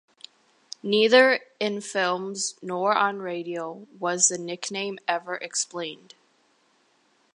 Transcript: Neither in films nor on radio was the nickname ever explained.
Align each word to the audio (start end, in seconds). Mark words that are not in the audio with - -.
Neither 0.81 1.41
in 1.59 1.79
films 1.79 2.55
nor 2.63 2.95
on 2.97 3.19
radio 3.19 3.85
was 3.99 4.29
the 4.29 4.39
nickname 4.39 4.97
ever 5.07 5.35
explained. 5.35 6.15